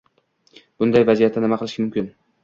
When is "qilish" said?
1.63-1.75